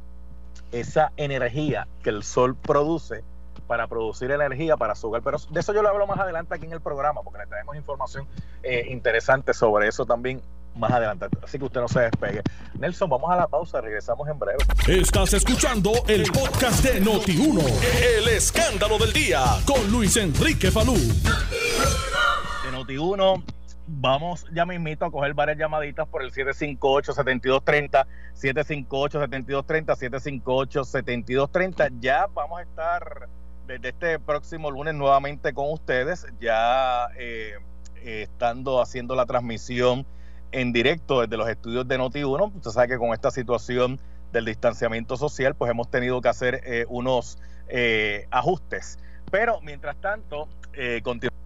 [0.70, 3.24] esa energía que el sol produce
[3.72, 5.22] para producir energía para su hogar.
[5.22, 7.74] Pero de eso yo lo hablo más adelante aquí en el programa, porque le traemos
[7.74, 8.26] información
[8.62, 10.42] eh, interesante sobre eso también
[10.76, 11.28] más adelante.
[11.42, 12.42] Así que usted no se despegue.
[12.78, 14.58] Nelson, vamos a la pausa, regresamos en breve.
[14.88, 17.62] Estás escuchando el podcast de Noti1,
[18.18, 20.92] el escándalo del día, con Luis Enrique Falú.
[20.92, 23.42] De Noti1.
[23.86, 29.96] Vamos ya mismito a coger varias llamaditas por el 758-7230, 758-7230,
[30.44, 32.00] 758-7230.
[32.00, 33.28] Ya vamos a estar
[33.66, 37.54] desde este próximo lunes nuevamente con ustedes, ya eh,
[38.02, 40.06] estando haciendo la transmisión
[40.52, 42.52] en directo desde los estudios de Noti1.
[42.54, 43.98] Usted sabe que con esta situación
[44.32, 48.98] del distanciamiento social, pues hemos tenido que hacer eh, unos eh, ajustes.
[49.30, 51.40] Pero mientras tanto, eh, continuamos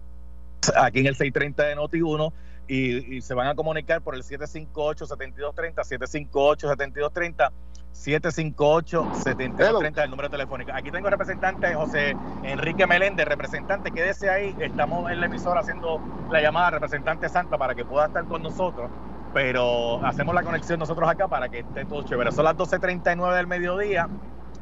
[0.75, 2.33] aquí en el 630 de Noti1
[2.69, 5.75] y, se van a comunicar por el 758-7230,
[6.19, 7.51] 758-7230.
[7.97, 10.71] 758-7230 el número telefónico.
[10.73, 15.99] Aquí tengo el representante José Enrique Meléndez, representante, quédese ahí, estamos en la emisora haciendo
[16.31, 18.89] la llamada representante Santa para que pueda estar con nosotros,
[19.33, 22.31] pero hacemos la conexión nosotros acá para que esté todo chévere.
[22.31, 24.07] Son las 12.39 del mediodía.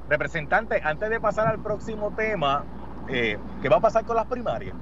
[0.10, 2.64] Representante, antes de pasar al próximo tema,
[3.10, 4.76] eh, ¿qué va a pasar con las primarias?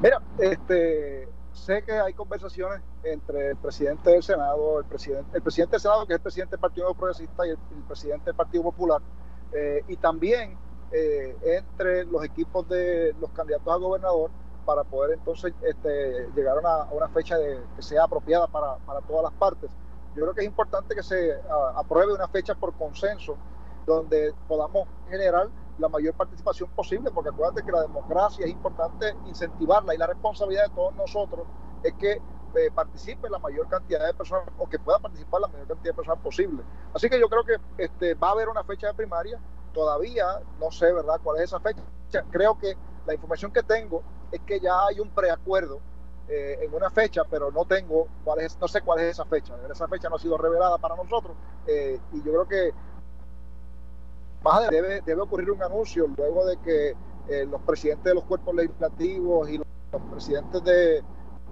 [0.00, 5.72] Mira, este, sé que hay conversaciones entre el presidente del Senado, el presidente, el presidente
[5.72, 9.00] del Senado, que es el presidente del Partido Progresista, y el, presidente del Partido Popular,
[9.52, 10.58] eh, y también
[10.92, 14.30] eh, entre los equipos de los candidatos a gobernador
[14.64, 19.32] para poder entonces este, llegar a una, fecha de, que sea apropiada para, todas las
[19.32, 19.70] partes.
[20.14, 21.34] Yo creo que es importante que se
[21.76, 23.36] apruebe una fecha por consenso
[23.86, 29.94] donde podamos generar la mayor participación posible, porque acuérdate que la democracia es importante incentivarla
[29.94, 31.46] y la responsabilidad de todos nosotros
[31.82, 35.68] es que eh, participe la mayor cantidad de personas o que pueda participar la mayor
[35.68, 36.62] cantidad de personas posible.
[36.94, 39.38] Así que yo creo que este, va a haber una fecha de primaria,
[39.74, 41.82] todavía no sé, ¿verdad?, cuál es esa fecha.
[42.30, 45.80] Creo que la información que tengo es que ya hay un preacuerdo
[46.28, 49.54] eh, en una fecha, pero no tengo cuál es, no sé cuál es esa fecha.
[49.70, 51.36] Esa fecha no ha sido revelada para nosotros
[51.66, 52.74] eh, y yo creo que
[54.46, 56.96] más debe, debe ocurrir un anuncio luego de que
[57.28, 59.66] eh, los presidentes de los cuerpos legislativos y los,
[60.10, 61.02] presidentes de,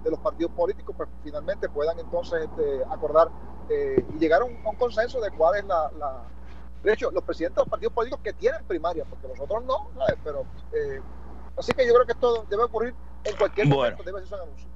[0.05, 3.29] los partidos políticos pues finalmente puedan entonces este, acordar
[3.69, 5.91] eh, y llegar a un, consenso de cuál es la,
[6.83, 9.89] De hecho, los presidentes de los partidos políticos que tienen primaria, porque nosotros no,
[10.23, 10.45] pero...
[10.71, 11.01] Eh,
[11.57, 14.74] así que yo creo que esto debe ocurrir en cualquier momento, debe ser un anuncio.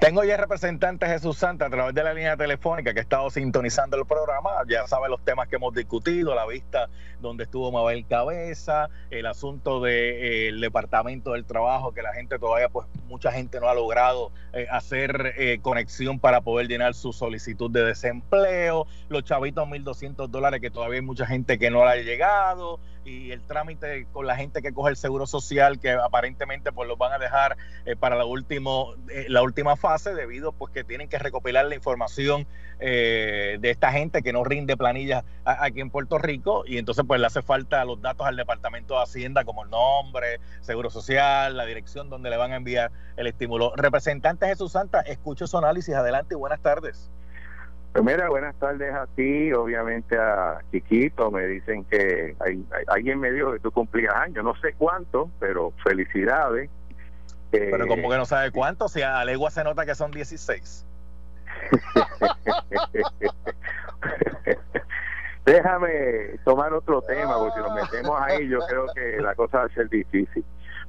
[0.00, 3.30] Tengo ya el representante Jesús Santa a través de la línea telefónica que ha estado
[3.30, 4.50] sintonizando el programa.
[4.68, 6.88] Ya sabe los temas que hemos discutido, la vista
[7.20, 12.68] donde estuvo Mabel Cabeza, el asunto del eh, Departamento del Trabajo, que la gente todavía,
[12.68, 17.70] pues mucha gente no ha logrado eh, hacer eh, conexión para poder llenar su solicitud
[17.70, 21.96] de desempleo, los chavitos 1.200 dólares que todavía hay mucha gente que no le ha
[21.96, 26.88] llegado y el trámite con la gente que coge el seguro social que aparentemente pues
[26.88, 27.56] los van a dejar
[27.98, 28.94] para la, último,
[29.28, 32.46] la última última fase debido pues que tienen que recopilar la información
[32.78, 37.18] eh, de esta gente que no rinde planillas aquí en Puerto Rico y entonces pues
[37.18, 41.64] le hace falta los datos al Departamento de Hacienda como el nombre, Seguro Social, la
[41.64, 43.72] dirección donde le van a enviar el estímulo.
[43.76, 45.94] Representante Jesús Santa, escucho su análisis.
[45.94, 47.10] Adelante y buenas tardes.
[47.96, 53.32] Pues mira, buenas tardes a ti, obviamente a Chiquito, me dicen que hay, alguien me
[53.32, 56.68] dijo que tú cumplías años, no sé cuánto, pero felicidades.
[57.50, 60.84] Pero como que no sabe cuánto, si a legua se nota que son 16.
[65.46, 69.64] Déjame tomar otro tema, porque si nos metemos ahí, yo creo que la cosa va
[69.64, 70.44] a ser difícil.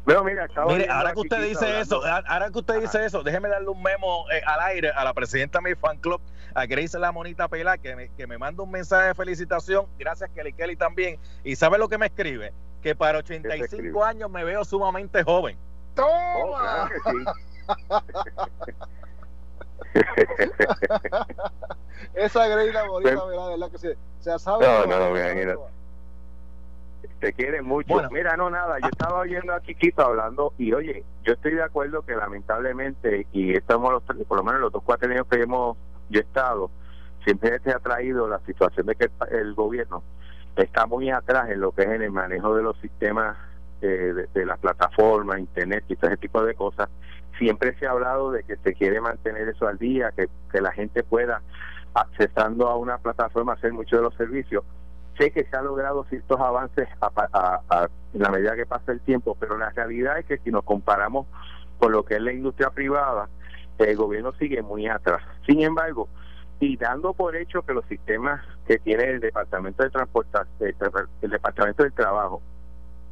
[0.07, 3.67] Pero mira, Mire, ahora que usted dice eso, ahora que usted dice eso, déjeme darle
[3.67, 6.21] un memo eh, al aire a la presidenta de mi fan club,
[6.53, 9.85] a Grace La Monita Pela, que me, que me manda un mensaje de felicitación.
[9.99, 11.19] Gracias, Kelly Kelly también.
[11.43, 12.53] Y ¿sabe lo que me escribe?
[12.81, 15.57] Que para 85 años me veo sumamente joven.
[15.93, 16.89] ¡Toma!
[22.13, 23.71] Esa greina bonita, ¿verdad?
[23.71, 24.65] Que se, se sabe.
[24.65, 25.57] No, no, no, mira,
[27.19, 27.95] te quiere mucho.
[28.11, 32.03] Mira, no, nada, yo estaba oyendo a Chiquito hablando y oye, yo estoy de acuerdo
[32.03, 35.77] que lamentablemente, y estamos los por lo menos los dos cuatro años que hemos
[36.09, 36.71] yo estado,
[37.25, 40.03] siempre se ha traído la situación de que el, gobierno
[40.55, 43.37] está muy atrás en lo que es en el manejo de los sistemas
[43.81, 46.89] eh, de, las plataformas, internet y todo ese tipo de cosas.
[47.37, 50.71] Siempre se ha hablado de que se quiere mantener eso al día, que, que la
[50.71, 51.41] gente pueda,
[51.93, 54.63] accesando a una plataforma, hacer muchos de los servicios
[55.17, 59.35] sé que se ha logrado ciertos avances a, en la medida que pasa el tiempo,
[59.39, 61.27] pero la realidad es que si nos comparamos
[61.79, 63.29] con lo que es la industria privada,
[63.77, 65.21] el gobierno sigue muy atrás.
[65.45, 66.09] Sin embargo,
[66.59, 70.73] y dando por hecho que los sistemas que tiene el Departamento de Transportación,
[71.21, 72.41] el Departamento del Trabajo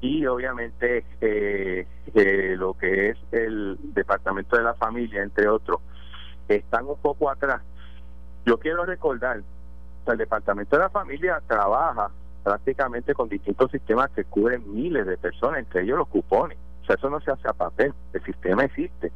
[0.01, 5.79] y obviamente eh, eh, lo que es el Departamento de la Familia, entre otros,
[6.47, 7.61] están un poco atrás.
[8.45, 9.41] Yo quiero recordar
[10.13, 12.11] el Departamento de la Familia trabaja
[12.43, 16.57] prácticamente con distintos sistemas que cubren miles de personas, entre ellos los cupones.
[16.83, 19.11] O sea, eso no se hace a papel, el sistema existe.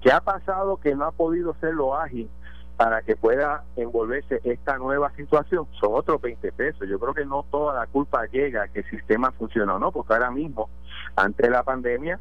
[0.00, 2.28] ¿Qué ha pasado que no ha podido ser lo ágil
[2.76, 5.66] para que pueda envolverse esta nueva situación?
[5.80, 6.88] Son otros 20 pesos.
[6.88, 9.92] Yo creo que no toda la culpa llega a que el sistema funcione o no,
[9.92, 10.68] porque ahora mismo,
[11.14, 12.18] antes de la pandemia,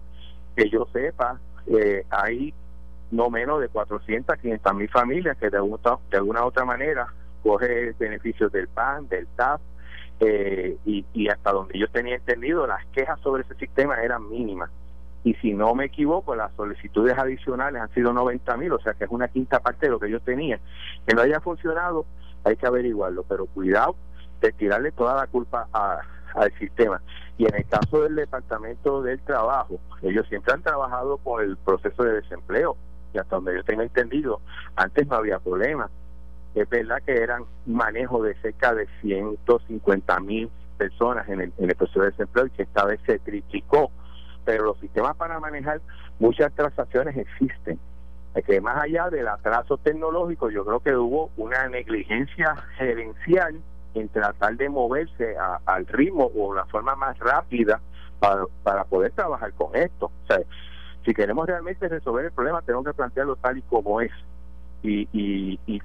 [0.56, 2.54] que yo sepa, eh, hay
[3.10, 7.08] no menos de 400, 500 mil familias que de, de alguna otra manera
[7.46, 9.62] coge beneficios del PAN, del TAP,
[10.20, 14.72] eh, y, hasta donde yo tenía entendido, las quejas sobre ese sistema eran mínimas.
[15.24, 19.04] Y si no me equivoco, las solicitudes adicionales han sido 90 mil, o sea que
[19.04, 20.60] es una quinta parte de lo que yo tenía.
[21.06, 22.06] Que no haya funcionado,
[22.44, 23.96] hay que averiguarlo, pero cuidado
[24.42, 27.02] de tirarle toda la culpa al sistema.
[27.38, 32.04] Y en el caso del Departamento del Trabajo, ellos siempre han trabajado con el proceso
[32.04, 32.76] de desempleo,
[33.14, 34.42] y hasta donde yo tengo entendido,
[34.76, 35.90] antes no había problema
[36.56, 41.76] es verdad que eran manejo de cerca de 150 mil personas en el, en el
[41.76, 43.92] proceso de desempleo y que esta vez se criticó,
[44.46, 45.82] pero los sistemas para manejar
[46.20, 47.80] muchas transacciones existen.
[48.46, 53.60] que más allá del atraso tecnológico, yo creo que hubo una negligencia gerencial
[53.94, 57.82] en tratar de moverse al ritmo o la forma más rápida
[58.20, 60.08] para, para poder trabajar con esto.
[60.08, 60.40] O sea,
[61.06, 64.12] si queremos realmente resolver el problema, tenemos que plantearlo tal y como es
[64.88, 65.82] y, y, y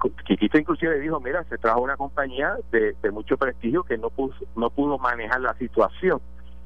[0.53, 4.97] inclusive dijo, mira, se trajo una compañía de, mucho prestigio que no pudo, no pudo
[4.97, 6.21] manejar la situación.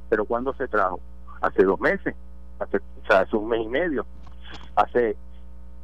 [0.09, 0.99] Pero ¿cuándo se trajo?
[1.41, 2.15] Hace dos meses,
[2.59, 4.05] hace, o sea, hace un mes y medio,
[4.75, 5.15] hace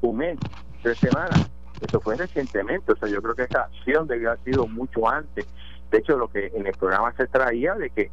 [0.01, 0.37] un mes,
[0.81, 1.49] tres semanas.
[1.79, 5.47] Eso fue recientemente, o sea, yo creo que esta acción debió haber sido mucho antes.
[5.89, 8.11] De hecho, lo que en el programa se traía de que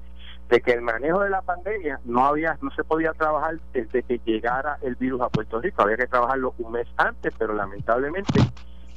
[0.48, 4.20] de que el manejo de la pandemia no había no se podía trabajar desde que
[4.24, 5.82] llegara el virus a Puerto Rico.
[5.82, 8.40] Había que trabajarlo un mes antes pero lamentablemente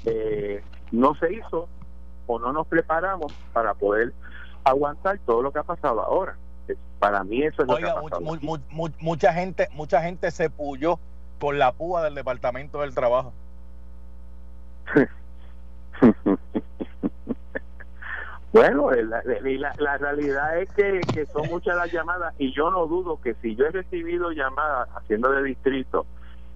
[0.06, 1.68] eh, no se hizo
[2.28, 4.14] o no nos preparamos para poder
[4.64, 6.38] aguantar todo lo que ha pasado ahora.
[7.00, 8.22] Para mí eso es lo que ha pasado.
[9.00, 11.00] mucha gente mucha gente se puyó
[11.40, 13.34] con la púa del departamento del trabajo
[18.54, 19.24] Bueno, la,
[19.78, 23.66] la, realidad es que, son muchas las llamadas y yo no dudo que si yo
[23.66, 26.06] he recibido llamadas haciendo de distrito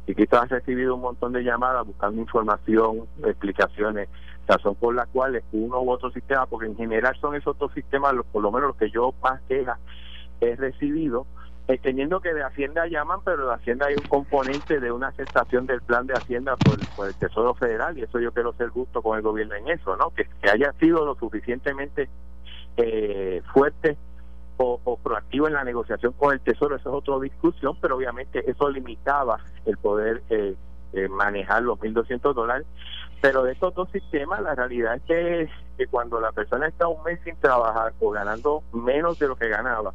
[0.06, 4.10] y quizás he recibido un montón de llamadas buscando información, explicaciones,
[4.46, 8.14] razón por las cuales uno u otro sistema, porque en general son esos dos sistemas,
[8.14, 11.26] los, por lo menos los que yo más he recibido,
[11.68, 15.82] entendiendo que de Hacienda llaman, pero de Hacienda hay un componente de una aceptación del
[15.82, 19.24] plan de Hacienda por, el Tesoro Federal, y eso yo quiero ser justo con el
[19.24, 20.12] gobierno en eso, ¿no?
[20.12, 22.08] Que, haya sido lo suficientemente
[22.78, 23.98] eh, fuerte
[24.58, 28.70] o, proactivo en la negociación con el Tesoro, eso es otra discusión, pero obviamente eso
[28.70, 30.56] limitaba el poder eh,
[30.94, 32.66] eh, manejar los 1.200 dólares.
[33.22, 37.02] Pero de estos dos sistemas, la realidad es que, que cuando la persona está un
[37.04, 39.94] mes sin trabajar o ganando menos de lo que ganaba,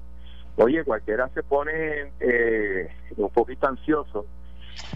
[0.60, 4.26] oye, cualquiera se pone eh, un poquito ansioso.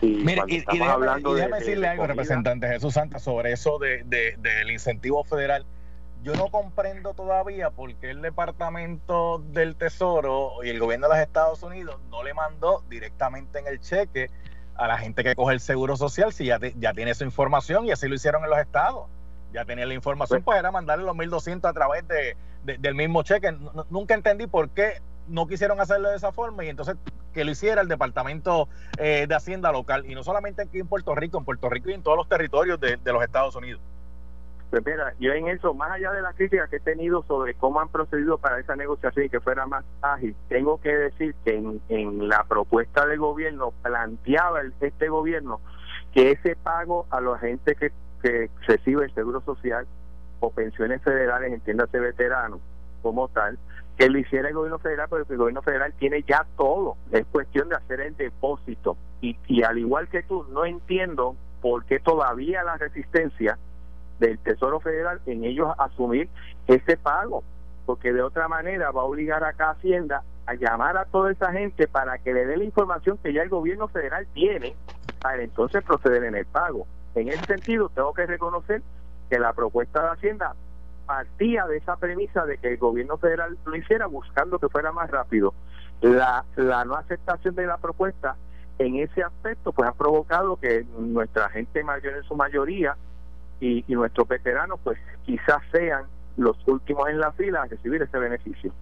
[0.01, 5.25] Y Mire, y, déjame, hablando decirle algo, representante Jesús Santa, sobre eso de, del incentivo
[5.25, 5.65] federal.
[6.23, 11.23] Yo no comprendo todavía por qué el Departamento del Tesoro y el gobierno de los
[11.23, 14.31] Estados Unidos no le mandó directamente en el cheque
[14.75, 17.91] a la gente que coge el seguro social si ya, ya tiene esa información y
[17.91, 19.07] así lo hicieron en los estados.
[19.53, 22.37] Ya tenía la información, pues, pues era mandarle los 1.200 a través de,
[22.79, 23.55] del mismo cheque.
[23.91, 26.97] nunca entendí por qué no quisieron hacerlo de esa forma y entonces
[27.33, 31.15] que lo hiciera el Departamento eh, de Hacienda local y no solamente aquí en Puerto
[31.15, 33.81] Rico, en Puerto Rico y en todos los territorios de, los Estados Unidos.
[34.71, 37.81] Pues mira, yo en eso, más allá de la crítica que he tenido sobre cómo
[37.81, 41.81] han procedido para esa negociación y que fuera más ágil, tengo que decir que en,
[41.89, 45.61] en la propuesta del gobierno planteaba este gobierno
[46.13, 49.87] que ese pago a la gente que, que recibe el seguro social
[50.41, 52.61] o pensiones federales, entiéndase veteranos,
[53.03, 53.59] como tal,
[53.97, 56.97] que lo hiciera el gobierno federal, porque el gobierno federal tiene ya todo.
[57.13, 58.97] Es cuestión de hacer el depósito.
[59.21, 63.59] Y, y al igual que tú, no entiendo por qué todavía la resistencia
[64.19, 66.29] del Tesoro Federal en ellos asumir
[66.67, 67.43] ese pago,
[67.87, 71.89] porque de otra manera va a obligar acá Hacienda a llamar a toda esa gente
[71.89, 74.75] para que le dé la información que ya el gobierno federal tiene
[75.21, 76.87] para entonces proceder en el pago.
[77.15, 78.83] En ese sentido, tengo que reconocer
[79.31, 80.55] que la propuesta de Hacienda
[81.07, 85.11] partía de esa premisa de que el gobierno federal lo hiciera buscando que fuera más
[85.11, 85.55] rápido.
[86.01, 88.37] La, la no aceptación de la propuesta
[88.79, 92.97] en ese aspecto pues ha provocado que nuestra gente mayor en su mayoría
[93.61, 96.05] y, nuestros veteranos pues quizás sean
[96.37, 98.73] los últimos en la fila a recibir ese beneficio.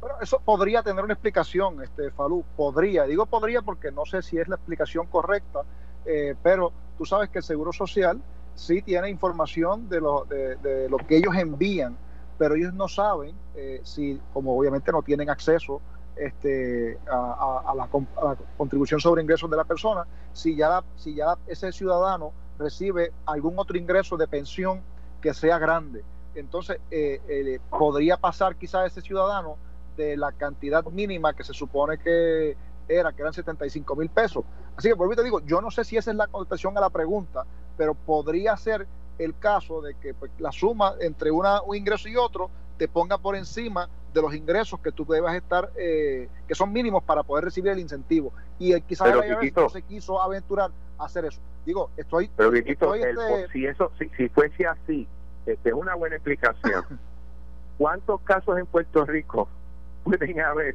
[0.00, 3.04] Bueno, eso podría tener una explicación, este Falú, podría.
[3.04, 5.60] Digo podría porque no sé si es la explicación correcta,
[6.06, 8.20] eh, pero tú sabes que el Seguro Social
[8.58, 11.96] sí tiene información de lo, de, lo que ellos envían,
[12.36, 15.80] pero ellos no saben eh, si, como obviamente no tienen acceso
[16.16, 17.88] este, a, la,
[18.22, 23.54] la, contribución sobre ingresos de la persona, si ya, si ya ese ciudadano recibe algún
[23.56, 24.82] otro ingreso de pensión
[25.22, 26.02] que sea grande.
[26.34, 29.56] Entonces, eh, eh, podría pasar quizás ese ciudadano
[29.96, 32.56] de la cantidad mínima que se supone que
[32.88, 34.44] era, que eran 75 mil pesos.
[34.76, 36.90] Así que, por te digo, yo no sé si esa es la contestación a la
[36.90, 37.44] pregunta,
[37.78, 38.86] pero podría ser
[39.18, 43.16] el caso de que pues, la suma entre una, un ingreso y otro te ponga
[43.16, 47.44] por encima de los ingresos que tú debas estar, eh, que son mínimos para poder
[47.44, 48.32] recibir el incentivo.
[48.58, 51.40] Y el, quizás el no se quiso aventurar a hacer eso.
[51.64, 52.30] Digo, estoy...
[52.36, 53.52] Pero, Viquito, estoy el, este...
[53.52, 55.06] si, eso, si, si fuese así,
[55.46, 56.84] este, es una buena explicación.
[57.78, 59.48] ¿Cuántos casos en Puerto Rico
[60.04, 60.74] pueden haber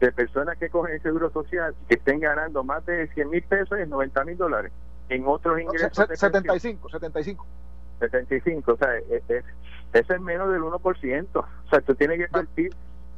[0.00, 3.78] de personas que cogen el seguro social que estén ganando más de 100 mil pesos
[3.78, 4.72] y 90 mil dólares
[5.10, 5.98] en otros ingresos?
[5.98, 7.46] No, 75, 75.
[8.00, 9.44] 75, o sea, es, es,
[9.92, 11.26] eso es menos del 1%.
[11.34, 12.74] O sea, tú tienes que partir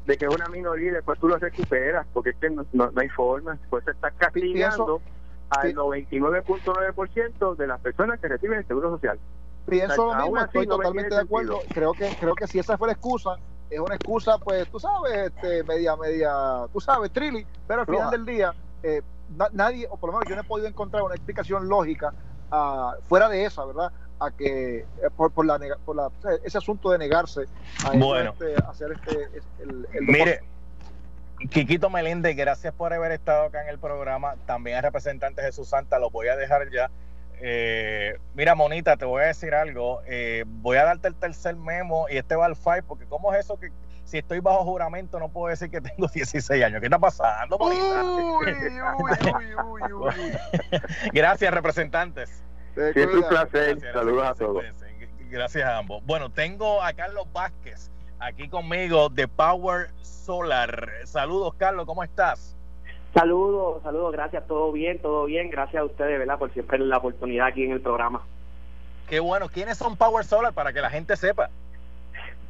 [0.07, 2.91] de que es una minoría y después tú lo recuperas, porque es que no, no,
[2.91, 3.59] no hay forma.
[3.71, 5.01] Pues se está castigando
[5.51, 9.19] al 99.9% de las personas que reciben el seguro social.
[9.67, 11.61] Pienso o sea, lo mismo, estoy no totalmente de acuerdo.
[11.73, 13.37] Creo que, creo que si esa fue la excusa,
[13.71, 18.11] es una excusa, pues, tú sabes, este, media, media, tú sabes, trilly, pero al final
[18.11, 19.03] del día, eh,
[19.37, 22.13] na nadie, o por lo menos yo no he podido encontrar una explicación lógica
[22.51, 23.93] uh, fuera de esa, ¿verdad?
[24.19, 26.11] A que, eh, por, por, la, por la,
[26.45, 27.43] ese asunto de negarse
[27.85, 28.35] a bueno.
[28.39, 30.41] este, hacer este, el, el Mire.
[31.51, 34.37] Quiquito Meléndez, gracias por haber estado acá en el programa.
[34.47, 36.89] También al representante Jesús Santa, lo voy a dejar ya.
[37.41, 40.03] Eh, mira, Monita, te voy a decir algo.
[40.07, 43.41] Eh, voy a darte el tercer memo y este va al FIRE, porque ¿cómo es
[43.41, 43.73] eso que
[44.05, 46.81] si estoy bajo juramento no puedo decir que tengo 16 años?
[46.81, 48.05] ¿Qué está pasando, Monita?
[48.05, 48.53] Uy,
[49.67, 50.13] uy, uy,
[51.13, 52.43] Gracias, representantes.
[52.75, 53.77] Siempre un placer.
[53.77, 54.65] Gracias, Saludos a todos.
[55.31, 56.05] Gracias a ambos.
[56.05, 60.91] Bueno, tengo a Carlos Vázquez aquí conmigo de Power Solar.
[61.05, 62.57] Saludos, Carlos, ¿cómo estás?
[63.15, 66.39] Saludos, saludos, gracias, todo bien, todo bien, gracias a ustedes, ¿verdad?
[66.39, 68.23] Por siempre la oportunidad aquí en el programa.
[69.07, 71.51] Qué bueno, ¿quiénes son Power Solar para que la gente sepa?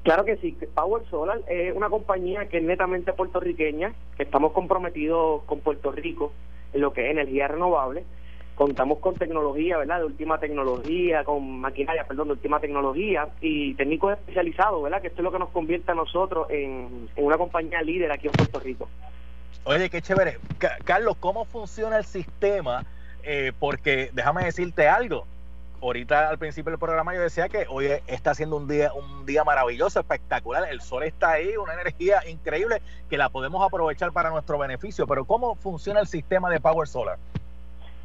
[0.02, 5.42] Claro que sí, Power Solar es una compañía que es netamente puertorriqueña, que estamos comprometidos
[5.44, 6.32] con Puerto Rico
[6.72, 8.04] en lo que es energía renovable.
[8.56, 10.00] Contamos con tecnología, ¿verdad?
[10.00, 15.00] De última tecnología, con maquinaria, perdón, de última tecnología y técnicos especializados, ¿verdad?
[15.00, 18.32] Que esto es lo que nos convierte a nosotros en, una compañía líder aquí en
[18.32, 18.88] Puerto Rico.
[19.64, 20.38] Oye, qué chévere.
[20.84, 22.84] Carlos, ¿cómo funciona el sistema?
[23.22, 25.24] Eh, porque déjame decirte algo.
[25.82, 29.42] Ahorita al principio del programa yo decía que hoy está siendo un día un día
[29.42, 30.68] maravilloso, espectacular.
[30.70, 35.08] El sol está ahí, una energía increíble que la podemos aprovechar para nuestro beneficio.
[35.08, 37.18] Pero ¿cómo funciona el sistema de Power Solar?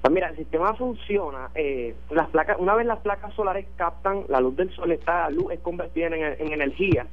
[0.01, 1.49] Pues mira, el sistema funciona.
[1.53, 5.51] Eh, las placas, una vez las placas solares captan la luz del sol, esta luz
[5.51, 7.05] es convertida en, en energía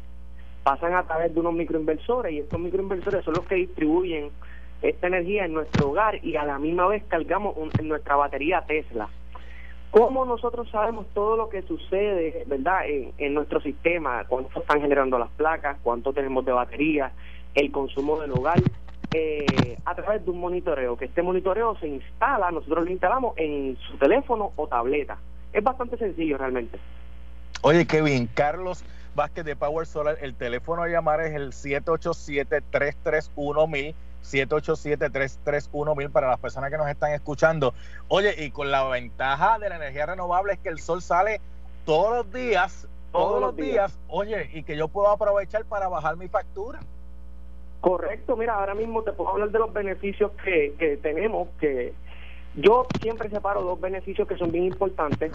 [0.64, 4.30] pasan a través de unos microinversores y estos microinversores son los que distribuyen
[4.80, 9.08] esta energía en nuestro hogar y a la misma vez cargamos en nuestra batería Tesla.
[9.94, 14.24] ¿Cómo nosotros sabemos todo lo que sucede, verdad, en, en, nuestro sistema?
[14.26, 15.76] ¿Cuánto están generando las placas?
[15.84, 17.12] ¿Cuánto tenemos de batería?
[17.54, 18.60] ¿El consumo del hogar?
[19.14, 23.78] Eh, a través de un monitoreo, que este monitoreo se instala, nosotros lo instalamos en
[23.88, 25.16] su teléfono o tableta.
[25.52, 26.76] Es bastante sencillo realmente.
[27.62, 28.84] Oye, Kevin, Carlos
[29.14, 30.16] Vázquez de Power Solar.
[30.20, 33.94] El teléfono a llamar es el 787-331-1000.
[34.24, 37.74] 787-331-1000 para las personas que nos están escuchando.
[38.08, 41.40] Oye, y con la ventaja de la energía renovable es que el sol sale
[41.84, 43.92] todos los días, todos, todos los días.
[43.92, 46.80] días, oye, y que yo puedo aprovechar para bajar mi factura.
[47.80, 51.92] Correcto, mira, ahora mismo te puedo hablar de los beneficios que, que tenemos, que
[52.54, 55.32] yo siempre separo dos beneficios que son bien importantes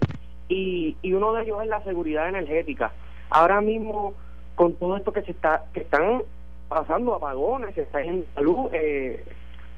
[0.48, 2.90] y, y uno de ellos es la seguridad energética.
[3.28, 4.14] Ahora mismo
[4.56, 6.22] con todo esto que se está que están
[6.70, 9.24] pasando apagones, está en salud, eh,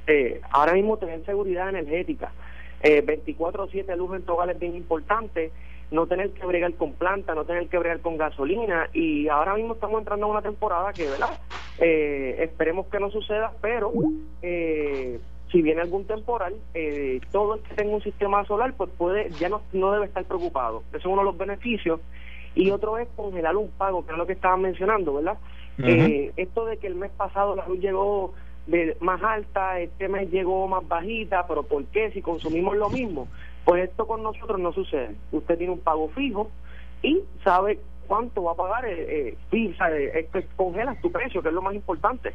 [0.07, 2.33] eh, ahora mismo tener seguridad energética,
[2.83, 5.51] eh, 24/7 luz en tu hogar es bien importante,
[5.91, 9.73] no tener que bregar con planta, no tener que bregar con gasolina y ahora mismo
[9.75, 11.41] estamos entrando a una temporada que, ¿verdad?
[11.79, 13.91] Eh, esperemos que no suceda, pero
[14.43, 15.19] eh,
[15.51, 19.49] si viene algún temporal, eh, todo el que tenga un sistema solar, pues puede ya
[19.49, 20.83] no, no debe estar preocupado.
[20.91, 22.01] Eso es uno de los beneficios.
[22.55, 25.39] Y otro es congelar un pago, que es lo que estaban mencionando, ¿verdad?
[25.79, 28.35] eh, esto de que el mes pasado la luz llegó
[28.67, 32.11] de más alta, este mes llegó más bajita, pero ¿por qué?
[32.13, 33.29] Si consumimos lo mismo.
[33.65, 35.15] Pues esto con nosotros no sucede.
[35.31, 36.51] Usted tiene un pago fijo
[37.03, 41.55] y sabe cuánto va a pagar, eh, eh, y, sabe, congelas tu precio, que es
[41.55, 42.33] lo más importante.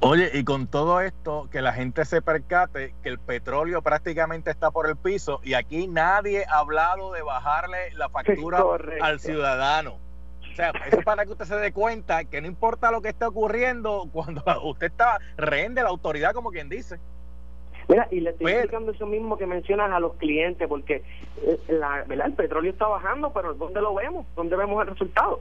[0.00, 4.70] Oye, y con todo esto, que la gente se percate que el petróleo prácticamente está
[4.70, 8.62] por el piso y aquí nadie ha hablado de bajarle la factura
[9.00, 9.98] al ciudadano.
[10.52, 13.08] O sea, eso es para que usted se dé cuenta que no importa lo que
[13.10, 16.98] esté ocurriendo cuando usted está rehén de la autoridad, como quien dice.
[17.88, 21.04] Mira, y le estoy Pero- explicando eso mismo que mencionas a los clientes, porque
[21.42, 22.26] eh, la, ¿verdad?
[22.26, 24.26] el petróleo está bajando, pero ¿dónde lo vemos?
[24.34, 25.40] ¿Dónde vemos el resultado?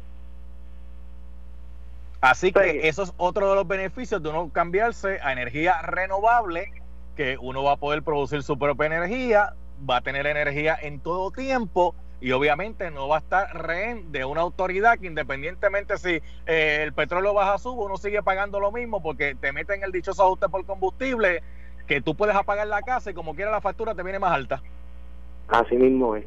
[2.22, 2.80] Así que Sí.
[2.84, 6.72] eso es otro de los beneficios de uno cambiarse a energía renovable,
[7.16, 9.54] que uno va a poder producir su propia energía,
[9.88, 14.26] va a tener energía en todo tiempo y obviamente no va a estar rehén de
[14.26, 19.02] una autoridad que independientemente si eh, el petróleo baja sube, uno sigue pagando lo mismo
[19.02, 21.44] porque te meten el dichoso ajuste por combustible
[21.88, 24.62] que tú puedes apagar la casa y como quiera la factura te viene más alta.
[25.48, 26.26] Así mismo es.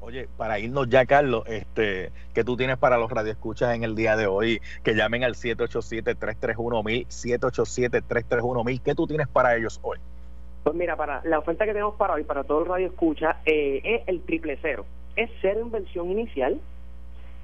[0.00, 4.16] Oye, para irnos ya, Carlos, este, que tú tienes para los radioescuchas en el día
[4.16, 4.60] de hoy?
[4.84, 8.82] Que llamen al 787-331-1000, 787-331-1000.
[8.82, 9.98] ¿Qué tú tienes para ellos hoy?
[10.62, 13.80] Pues mira, para la oferta que tenemos para hoy, para todo el radio escucha, eh,
[13.84, 14.84] es el triple cero.
[15.14, 16.60] Es cero inversión inicial,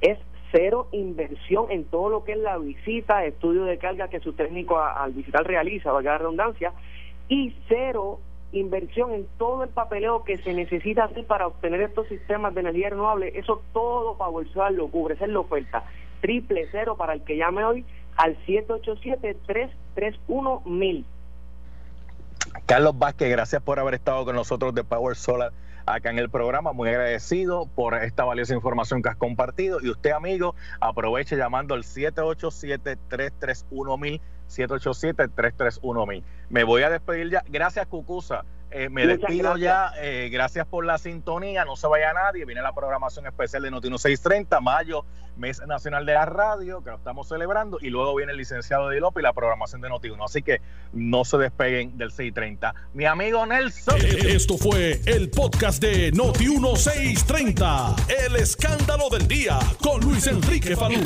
[0.01, 0.19] es
[0.51, 4.79] cero inversión en todo lo que es la visita, estudio de carga que su técnico
[4.81, 6.73] al visitar realiza, valga la redundancia,
[7.29, 8.21] y cero
[8.53, 12.91] inversión en todo el papeleo que se necesita hacer para obtener estos sistemas de energía
[12.91, 13.33] renovable.
[13.35, 15.85] Eso todo Power Solar lo cubre, esa es la oferta.
[16.21, 17.85] Triple cero para el que llame hoy
[18.17, 21.05] al 787-331-1000.
[22.67, 25.53] Carlos Vázquez, gracias por haber estado con nosotros de Power Solar
[25.87, 26.73] acá en el programa.
[26.73, 29.79] Muy agradecido por esta valiosa información que has compartido.
[29.83, 36.23] Y usted, amigo, aproveche llamando al 787-331-1000, 787-331-1000.
[36.51, 37.45] Me voy a despedir ya.
[37.49, 38.45] Gracias, Cucusa.
[38.75, 39.61] Eh, me Muchas despido gracias.
[39.61, 40.03] ya.
[40.03, 41.65] Eh, gracias por la sintonía.
[41.65, 42.45] No se vaya nadie.
[42.45, 45.05] Viene la programación especial de Noti 630, mayo,
[45.37, 47.79] mes nacional de la radio, que lo estamos celebrando.
[47.81, 50.25] Y luego viene el licenciado de y la programación de Noti 1.
[50.25, 50.61] Así que
[50.93, 52.75] no se despeguen del 630.
[52.95, 54.01] Mi amigo Nelson.
[54.01, 57.97] Eh, Esto fue el podcast de Noti 1630.
[58.27, 61.01] El escándalo del día con Luis Enrique Falú.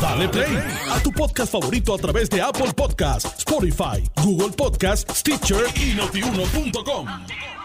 [0.00, 0.56] Dale play
[0.90, 6.99] a tu podcast favorito a través de Apple Podcasts, Spotify, Google Podcasts, Stitcher y notiuno.com.
[7.04, 7.59] Boom!